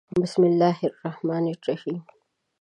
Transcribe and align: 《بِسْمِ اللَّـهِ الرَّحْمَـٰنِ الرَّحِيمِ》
《بِسْمِ 0.21 0.43
اللَّـهِ 0.43 0.77
الرَّحْمَـٰنِ 0.83 1.51
الرَّحِيمِ》 1.55 1.97